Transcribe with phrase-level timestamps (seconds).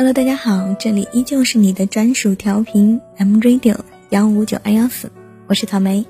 [0.00, 3.76] Hello，大家好，这里依旧是你的专属调频 M Radio
[4.08, 5.12] 幺五九二幺四，
[5.46, 6.06] 我是草莓。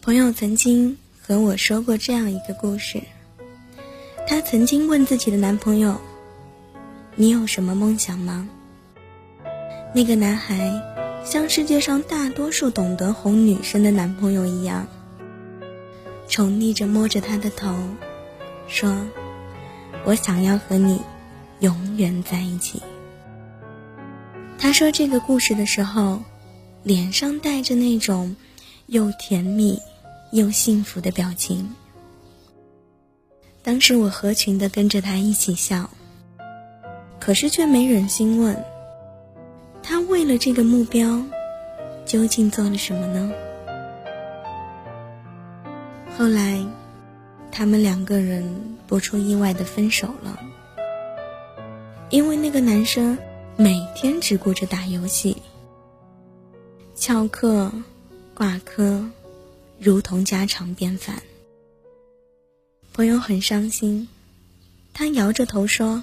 [0.00, 3.02] 朋友曾经和我说过这样一个故事。
[4.26, 6.00] 她曾经问自己的男朋友
[7.16, 8.48] ：“你有什么梦想吗？”
[9.94, 10.72] 那个男孩
[11.24, 14.86] 像世界上大多数懂得哄女生的男朋友一样，
[16.28, 17.74] 宠溺着摸着她的头，
[18.66, 18.96] 说
[20.04, 21.00] ：“我想要和你
[21.60, 22.82] 永远在一起。”
[24.58, 26.22] 他说这个故事的时候，
[26.82, 28.34] 脸上带着那种
[28.86, 29.78] 又甜蜜
[30.30, 31.68] 又幸福的表情。
[33.62, 35.88] 当时我合群的跟着他一起笑，
[37.20, 38.64] 可是却没忍心问，
[39.84, 41.22] 他为了这个目标，
[42.04, 43.32] 究竟做了什么呢？
[46.18, 46.60] 后来，
[47.52, 50.40] 他们两个人不出意外的分手了，
[52.10, 53.16] 因为那个男生
[53.56, 55.40] 每天只顾着打游戏，
[56.96, 57.70] 翘课、
[58.34, 59.08] 挂科，
[59.78, 61.22] 如同家常便饭。
[62.94, 64.06] 朋友很伤心，
[64.92, 66.02] 他摇着头说：“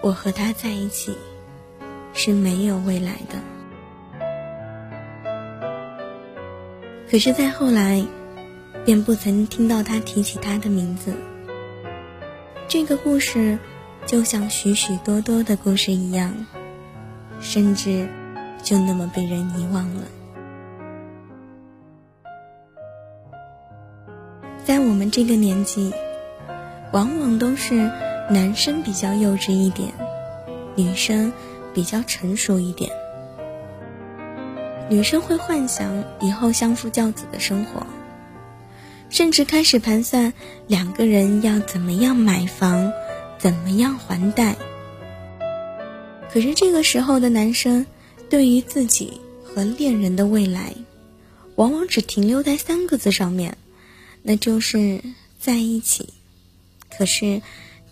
[0.00, 1.16] 我和他在一起
[2.12, 3.34] 是没有未来的。”
[7.10, 8.06] 可是再后来，
[8.84, 11.12] 便不曾听到他提起他的名字。
[12.68, 13.58] 这个故事
[14.06, 16.46] 就像许许多多的故事一样，
[17.40, 18.08] 甚至
[18.62, 20.02] 就那么被人遗忘了。
[24.64, 25.92] 在我们这个年纪，
[26.90, 27.90] 往往都是
[28.30, 29.92] 男生比较幼稚一点，
[30.74, 31.34] 女生
[31.74, 32.90] 比较成熟一点。
[34.88, 37.86] 女生会幻想以后相夫教子的生活，
[39.10, 40.32] 甚至开始盘算
[40.66, 42.90] 两个人要怎么样买房，
[43.38, 44.56] 怎么样还贷。
[46.32, 47.84] 可是这个时候的男生，
[48.30, 50.72] 对于自己和恋人的未来，
[51.54, 53.58] 往往只停留在三个字上面。
[54.26, 55.02] 那就是
[55.38, 56.14] 在一起，
[56.96, 57.42] 可是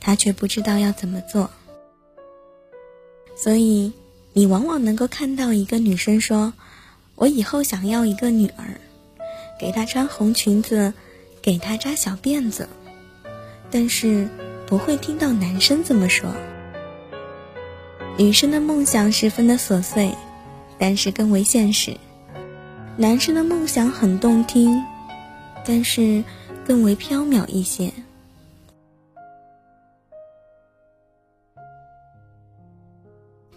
[0.01, 1.51] 他却不知道要怎么做。
[3.37, 3.93] 所以，
[4.33, 6.55] 你往往能够看到一个女生说
[7.17, 8.81] ：“我以后想要一个女儿，
[9.61, 10.95] 给她穿红裙子，
[11.43, 12.67] 给她扎小辫子。”
[13.71, 14.27] 但是
[14.67, 16.35] 不会听到男生这么说。
[18.17, 20.15] 女生的梦想十分的琐碎，
[20.79, 21.93] 但是更为现实；
[22.97, 24.83] 男生的梦想很动听。
[25.65, 26.23] 但是，
[26.65, 27.93] 更为飘渺一些。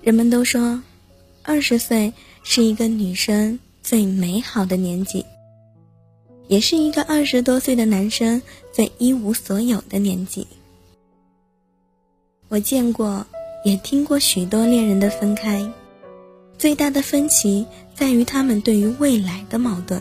[0.02, 0.80] 人们都说，
[1.42, 2.14] 二十岁
[2.44, 5.26] 是一个女生最美好的年纪，
[6.48, 8.40] 也是一个二十多岁的男生
[8.72, 10.46] 最一无所有的年纪。
[12.50, 13.26] 我见过，
[13.64, 15.68] 也听过许多恋人的分开，
[16.56, 17.66] 最大的分歧
[17.96, 20.00] 在于他们对于未来的矛盾。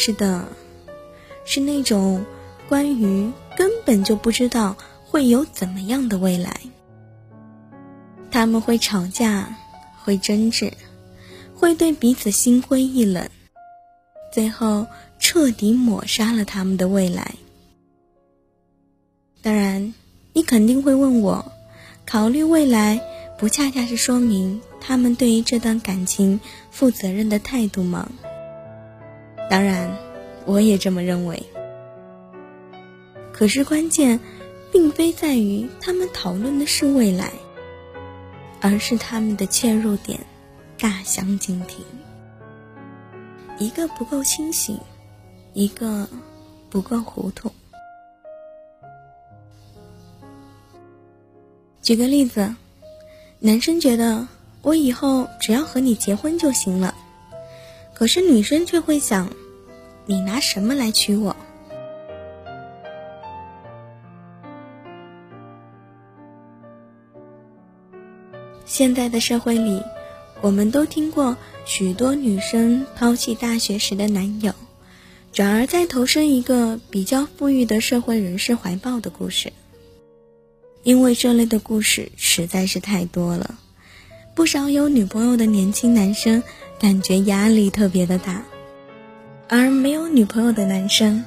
[0.00, 0.46] 是的，
[1.44, 2.24] 是那种
[2.68, 6.60] 关于根本就不知道会有怎么样的未来。
[8.30, 9.58] 他们会吵架，
[10.04, 10.72] 会争执，
[11.52, 13.28] 会对彼此心灰意冷，
[14.32, 14.86] 最后
[15.18, 17.34] 彻底抹杀了他们的未来。
[19.42, 19.92] 当然，
[20.32, 21.50] 你肯定会问我，
[22.06, 23.00] 考虑未来
[23.36, 26.38] 不恰恰是说明他们对于这段感情
[26.70, 28.08] 负责任的态度吗？
[29.50, 29.96] 当然，
[30.44, 31.42] 我也这么认为。
[33.32, 34.20] 可是关键，
[34.72, 37.32] 并非在于他们讨论的是未来，
[38.60, 40.20] 而是他们的切入点
[40.78, 41.84] 大相径庭。
[43.58, 44.78] 一个不够清醒，
[45.54, 46.08] 一个
[46.68, 47.50] 不够糊涂。
[51.80, 52.54] 举个例子，
[53.38, 54.28] 男生觉得
[54.62, 56.94] 我以后只要和你结婚就行了。
[57.94, 59.32] 可是女生却会想，
[60.10, 61.36] 你拿什么来娶我？
[68.64, 69.82] 现在的社会里，
[70.40, 74.54] 我们都听过许多女生抛弃大学时的男友，
[75.30, 79.52] 转而再投身一个比较富裕的社会人士怀抱的故事。
[80.84, 83.58] 因为这类的故事实在是太多了，
[84.34, 86.42] 不少有女朋友的年轻男生。
[86.80, 88.44] 感觉压力特别的大，
[89.50, 91.24] 而没有女朋友的男生，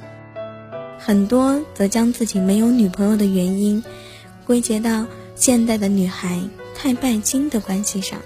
[0.96, 3.82] 很多则将自己没有女朋友的原因
[4.46, 6.40] 归结到现代的女孩
[6.76, 8.20] 太拜金的关系上。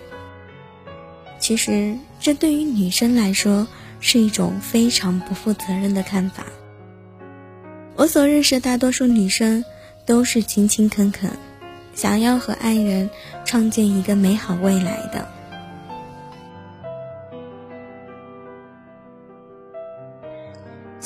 [1.39, 3.67] 其实，这对于女生来说
[4.01, 6.45] 是一种非常不负责任的看法。
[7.95, 9.65] 我所认识的大多数女生
[10.05, 11.31] 都是勤勤恳恳，
[11.95, 13.09] 想要和爱人
[13.47, 15.27] 创建一个美好未来的。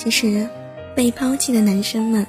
[0.02, 0.48] 其实，
[0.96, 2.26] 被抛弃的男生们，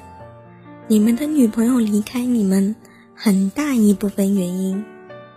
[0.87, 2.75] 你们的女朋友离开你们，
[3.15, 4.83] 很大一部分原因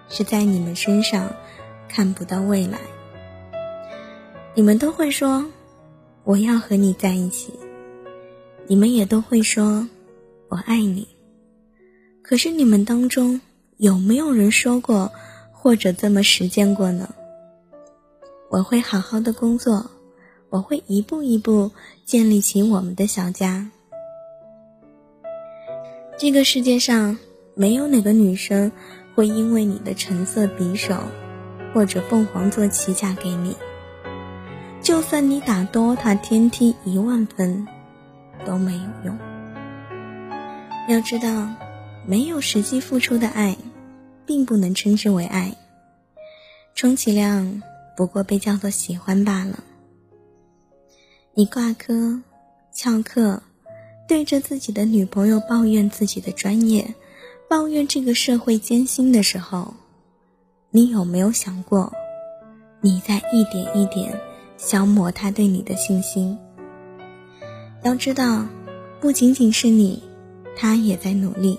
[0.08, 1.32] 是在你们身上
[1.88, 2.80] 看不到未来。
[4.56, 5.46] 你们都会说
[6.24, 7.52] 我要和你在一起，
[8.66, 9.88] 你们也都会说
[10.48, 11.06] 我爱你。
[12.20, 13.40] 可是你们当中
[13.76, 15.12] 有没有人说过
[15.52, 17.14] 或者这么实践过呢？
[18.50, 19.88] 我会好好的工作。
[20.54, 21.72] 我会一步一步
[22.04, 23.72] 建立起我们的小家。
[26.16, 27.18] 这个世界上
[27.56, 28.70] 没有哪个女生
[29.16, 30.94] 会因为你的橙色匕首
[31.74, 33.56] 或者凤凰座旗嫁给你。
[34.80, 37.66] 就算你打 DOTA 天梯一万分
[38.46, 39.18] 都没有用。
[40.88, 41.48] 要知道，
[42.06, 43.56] 没有实际付出的爱，
[44.24, 45.56] 并不能称之为爱，
[46.76, 47.60] 充其量
[47.96, 49.58] 不过被叫做喜欢罢了。
[51.36, 52.20] 你挂科、
[52.72, 53.42] 翘课，
[54.06, 56.94] 对着自己的女朋友抱怨自己的专业，
[57.50, 59.74] 抱怨这个社会艰辛的时候，
[60.70, 61.92] 你有没有想过，
[62.80, 64.16] 你在一点一点
[64.56, 66.38] 消磨他对你的信心？
[67.82, 68.46] 要知道，
[69.00, 70.04] 不仅仅是你，
[70.56, 71.58] 他也在努力。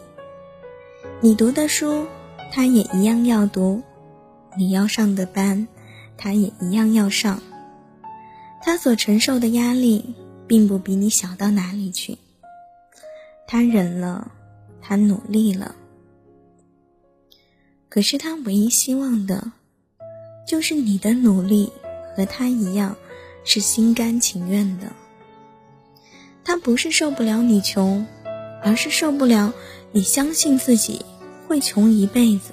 [1.19, 2.05] 你读的书，
[2.49, 3.81] 他也一样要读；
[4.57, 5.67] 你要上的班，
[6.15, 7.41] 他也一样要上。
[8.65, 10.15] 他所承受的压力，
[10.47, 12.17] 并不比你小到哪里去。
[13.45, 14.31] 他忍了，
[14.81, 15.75] 他努力了，
[17.89, 19.51] 可是他唯一希望的，
[20.47, 21.71] 就是你的努力
[22.17, 22.97] 和他一样，
[23.43, 24.91] 是心甘情愿的。
[26.43, 28.03] 他不是受不了你穷，
[28.63, 29.53] 而是受不了
[29.91, 31.05] 你相信自己
[31.47, 32.51] 会穷一辈子。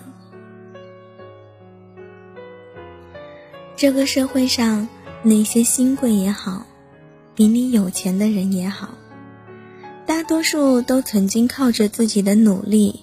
[3.74, 4.86] 这个社会上。
[5.24, 6.66] 那些新贵也好，
[7.36, 8.88] 比你有钱的人也好，
[10.04, 13.02] 大多数都曾经靠着自己的努力，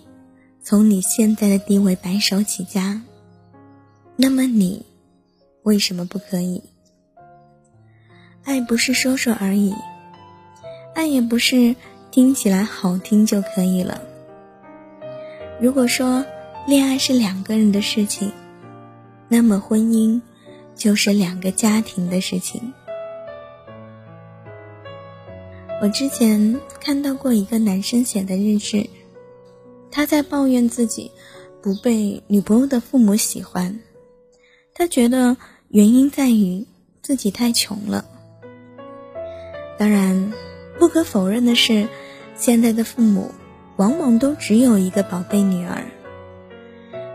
[0.62, 3.02] 从你现在的地位白手起家。
[4.18, 4.86] 那么你，
[5.64, 6.62] 为什么不可以？
[8.44, 9.74] 爱不是说说而已，
[10.94, 11.74] 爱也不是
[12.12, 14.02] 听起来好听就可以了。
[15.62, 16.26] 如果说
[16.68, 18.34] 恋爱是两个人的事情，
[19.30, 20.20] 那么婚姻。
[20.80, 22.74] 就是两个家庭的事情。
[25.82, 28.90] 我之前看到过一个男生写的日志，
[29.92, 31.12] 他在抱怨自己
[31.62, 33.82] 不被女朋友的父母喜欢，
[34.74, 35.36] 他觉得
[35.68, 36.66] 原因在于
[37.02, 38.06] 自己太穷了。
[39.78, 40.32] 当然，
[40.80, 41.90] 不可否认的是，
[42.36, 43.32] 现在的父母
[43.76, 45.84] 往往都只有一个宝贝女儿，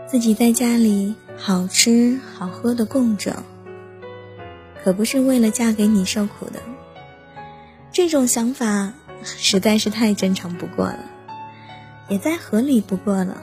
[0.07, 3.43] 自己在家里好吃好喝的供着。
[4.85, 6.59] 可不是为了嫁给你受苦的，
[7.91, 10.99] 这种想法实在是太正常不过了，
[12.07, 13.41] 也再合理不过了。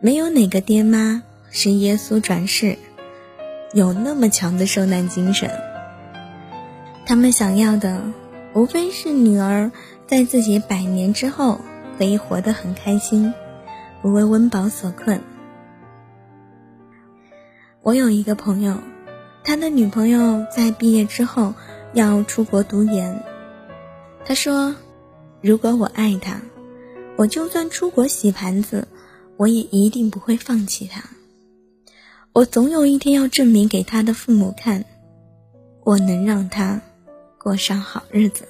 [0.00, 2.76] 没有哪个爹妈是耶稣转世，
[3.72, 5.48] 有那么强的受难精神。
[7.06, 8.02] 他们想要的，
[8.54, 9.70] 无非是女儿
[10.08, 11.60] 在自己百年之后
[11.96, 13.32] 可以活得很开心，
[14.02, 15.20] 不为温饱所困。
[17.80, 18.76] 我有一个朋友。
[19.48, 21.54] 他的女朋友在毕业之后
[21.94, 23.24] 要出国读研。
[24.22, 24.76] 他说
[25.40, 26.42] ：“如果我爱他，
[27.16, 28.86] 我就算出国洗盘子，
[29.38, 31.02] 我也一定不会放弃他。
[32.34, 34.84] 我总有一天要证明给他的父母看，
[35.82, 36.82] 我能让他
[37.38, 38.46] 过上好日子。”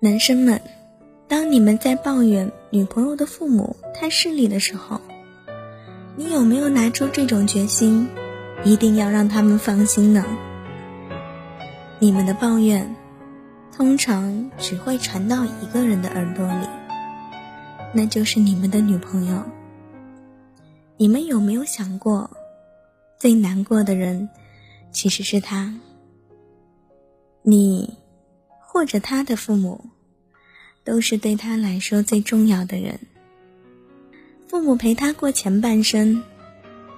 [0.00, 0.62] 男生们，
[1.28, 4.98] 当你们在抱怨女朋友的父母太势利的时候，
[6.14, 8.06] 你有没有拿出这种决心，
[8.64, 10.22] 一定要让他们放心呢？
[11.98, 12.94] 你们的抱怨，
[13.74, 16.66] 通常只会传到一个人的耳朵里，
[17.94, 19.42] 那就是你们的女朋友。
[20.98, 22.30] 你们有没有想过，
[23.18, 24.28] 最难过的人
[24.90, 25.74] 其实是他？
[27.40, 27.96] 你，
[28.60, 29.86] 或者他的父母，
[30.84, 33.00] 都是对他来说最重要的人。
[34.52, 36.22] 父母陪他过前半生，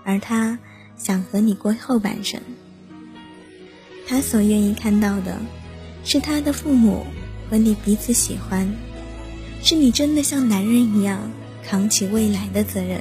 [0.03, 0.59] 而他
[0.97, 2.41] 想和你过后半生。
[4.09, 5.39] 他所愿意看到的，
[6.03, 7.07] 是他的父母
[7.49, 8.69] 和你彼此喜欢，
[9.63, 11.31] 是你真的像男人一样
[11.63, 13.01] 扛起未来的责任。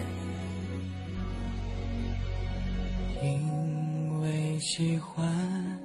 [3.23, 5.79] 因为喜欢，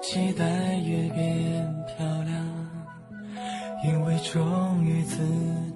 [0.00, 1.83] 期待越变。
[3.86, 5.18] 因为忠于自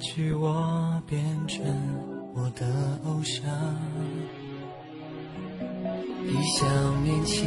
[0.00, 1.62] 己，我变成
[2.34, 2.66] 我的
[3.04, 3.44] 偶像。
[6.26, 7.46] 理想面前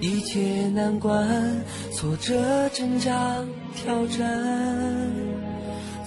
[0.00, 5.10] 一切难关，挫折、挣扎、挑战，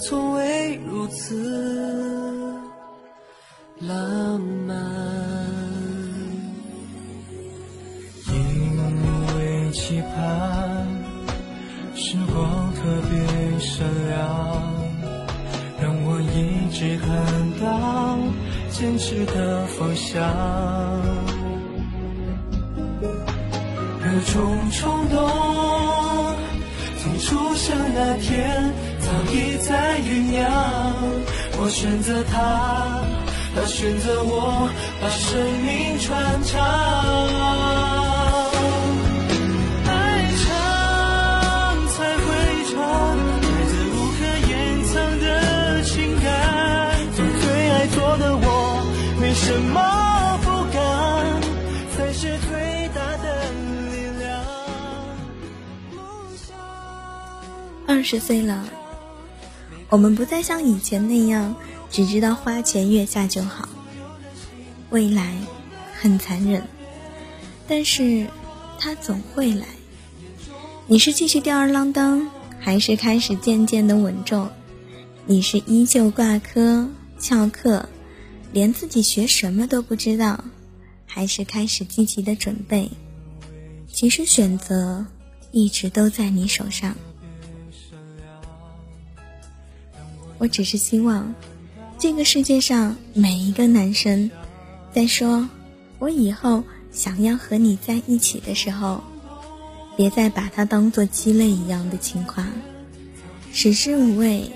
[0.02, 2.62] 从未如此
[3.80, 4.76] 浪漫。
[8.28, 10.88] 因为期盼，
[11.94, 14.18] 时光特别善良，
[15.82, 17.08] 让我一直很
[17.60, 18.20] 当
[18.70, 20.22] 坚持的方向。
[24.04, 25.16] 有种冲动，
[27.02, 30.50] 从出生那天早已在酝酿。
[31.58, 33.02] 我选择他，
[33.56, 34.70] 他选择我，
[35.02, 38.05] 把生命传唱。
[49.56, 51.42] 什么不敢，
[51.96, 53.54] 才是最大的。
[57.88, 58.66] 二十岁了，
[59.88, 61.56] 我们不再像以前那样
[61.90, 63.70] 只知道花前月下就好。
[64.90, 65.38] 未来
[66.02, 66.62] 很残忍，
[67.66, 68.28] 但是
[68.78, 69.68] 它总会来。
[70.86, 74.50] 你是继续吊儿郎当，还是开始渐渐的稳重？
[75.26, 77.88] 你是依旧挂科翘课，
[78.56, 80.42] 连自己学什么都不知道，
[81.06, 82.90] 还是开始积极的准备？
[83.92, 85.06] 其实选择
[85.52, 86.96] 一直都在你手上。
[90.38, 91.36] 我只是希望，
[92.00, 94.32] 这个世界上每一个男生，
[94.94, 95.50] 在说
[96.00, 99.04] “我以后想要和你在一起”的时候，
[99.98, 102.48] 别再把它当做鸡肋一样的情话，
[103.52, 104.50] 食之无味，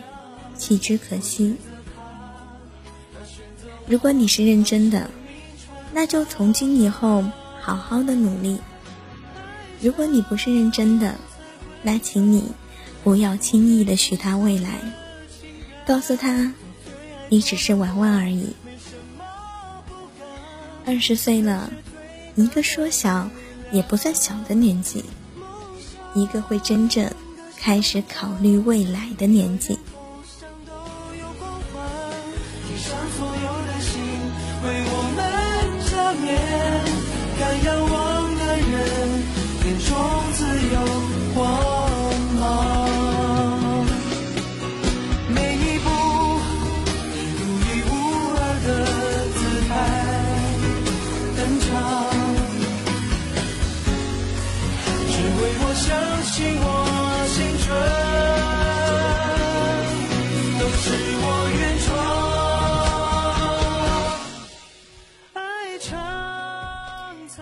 [0.58, 1.54] 弃之可惜。
[3.90, 5.10] 如果你是认真的，
[5.92, 7.26] 那就从今以后
[7.60, 8.60] 好好的努力；
[9.82, 11.16] 如果你不是认真的，
[11.82, 12.52] 那请你
[13.04, 14.70] 不要轻易的许他未来。
[15.88, 16.54] 告诉他，
[17.30, 18.54] 你只是玩玩而已。
[20.86, 21.72] 二十岁了，
[22.36, 23.28] 一个说小
[23.72, 25.04] 也不算小的年纪，
[26.14, 27.12] 一个会真正
[27.58, 29.80] 开始考虑未来的年纪。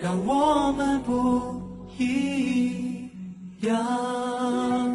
[0.00, 1.62] 让我们不
[1.98, 3.08] 一
[3.60, 4.93] 样。